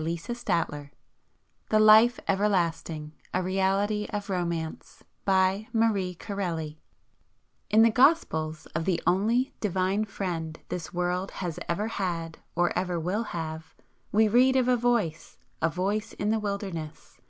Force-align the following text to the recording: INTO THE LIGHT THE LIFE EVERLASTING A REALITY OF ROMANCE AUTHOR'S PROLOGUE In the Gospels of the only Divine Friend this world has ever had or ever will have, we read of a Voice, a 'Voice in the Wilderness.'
INTO 0.00 0.32
THE 0.44 0.54
LIGHT 0.70 0.90
THE 1.70 1.80
LIFE 1.80 2.20
EVERLASTING 2.28 3.14
A 3.34 3.42
REALITY 3.42 4.08
OF 4.10 4.30
ROMANCE 4.30 5.02
AUTHOR'S 5.26 6.14
PROLOGUE 6.18 6.76
In 7.68 7.82
the 7.82 7.90
Gospels 7.90 8.66
of 8.76 8.84
the 8.84 9.02
only 9.08 9.54
Divine 9.60 10.04
Friend 10.04 10.56
this 10.68 10.94
world 10.94 11.32
has 11.42 11.58
ever 11.68 11.88
had 11.88 12.38
or 12.54 12.72
ever 12.78 13.00
will 13.00 13.24
have, 13.34 13.74
we 14.12 14.28
read 14.28 14.54
of 14.54 14.68
a 14.68 14.76
Voice, 14.76 15.36
a 15.60 15.68
'Voice 15.68 16.12
in 16.12 16.30
the 16.30 16.38
Wilderness.' 16.38 17.16